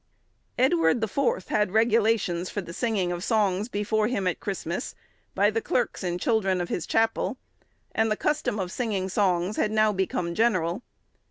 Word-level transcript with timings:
Edward 0.57 0.99
the 0.99 1.07
Fourth 1.07 1.49
had 1.49 1.69
regulations 1.73 2.49
for 2.49 2.59
the 2.59 2.73
singing 2.73 3.11
of 3.11 3.23
songs 3.23 3.69
before 3.69 4.07
him 4.07 4.25
at 4.25 4.39
Christmas, 4.39 4.95
by 5.35 5.51
the 5.51 5.61
clerks 5.61 6.01
and 6.03 6.19
children 6.19 6.59
of 6.59 6.69
his 6.69 6.87
chapel, 6.87 7.37
and 7.93 8.09
the 8.09 8.17
custom 8.17 8.57
of 8.57 8.71
singing 8.71 9.09
songs 9.09 9.57
had 9.57 9.69
now 9.69 9.93
become 9.93 10.33
general. 10.33 10.81